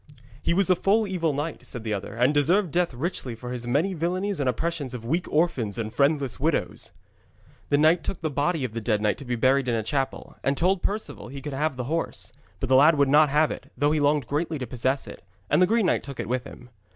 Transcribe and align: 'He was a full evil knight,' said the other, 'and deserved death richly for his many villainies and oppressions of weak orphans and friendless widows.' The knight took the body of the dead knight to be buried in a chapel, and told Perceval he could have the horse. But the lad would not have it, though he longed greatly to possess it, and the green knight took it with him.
'He 0.41 0.51
was 0.55 0.67
a 0.71 0.75
full 0.75 1.05
evil 1.05 1.31
knight,' 1.31 1.63
said 1.63 1.83
the 1.83 1.93
other, 1.93 2.15
'and 2.15 2.33
deserved 2.33 2.71
death 2.71 2.91
richly 2.91 3.35
for 3.35 3.51
his 3.51 3.67
many 3.67 3.93
villainies 3.93 4.39
and 4.39 4.49
oppressions 4.49 4.95
of 4.95 5.05
weak 5.05 5.27
orphans 5.31 5.77
and 5.77 5.93
friendless 5.93 6.39
widows.' 6.39 6.91
The 7.69 7.77
knight 7.77 8.03
took 8.03 8.19
the 8.21 8.31
body 8.31 8.63
of 8.63 8.71
the 8.71 8.81
dead 8.81 8.99
knight 8.99 9.19
to 9.19 9.25
be 9.25 9.35
buried 9.35 9.67
in 9.67 9.75
a 9.75 9.83
chapel, 9.83 10.35
and 10.43 10.57
told 10.57 10.81
Perceval 10.81 11.27
he 11.27 11.39
could 11.39 11.53
have 11.53 11.75
the 11.75 11.83
horse. 11.83 12.33
But 12.59 12.67
the 12.69 12.75
lad 12.77 12.97
would 12.97 13.09
not 13.09 13.29
have 13.29 13.51
it, 13.51 13.71
though 13.77 13.91
he 13.91 13.99
longed 13.99 14.25
greatly 14.25 14.57
to 14.57 14.65
possess 14.65 15.05
it, 15.05 15.23
and 15.51 15.61
the 15.61 15.67
green 15.67 15.85
knight 15.85 16.01
took 16.01 16.19
it 16.19 16.27
with 16.27 16.45
him. 16.45 16.71